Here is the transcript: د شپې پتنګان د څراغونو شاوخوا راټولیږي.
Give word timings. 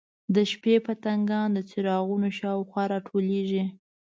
د 0.35 0.37
شپې 0.51 0.75
پتنګان 0.85 1.47
د 1.53 1.57
څراغونو 1.69 2.27
شاوخوا 2.39 2.83
راټولیږي. 2.93 3.63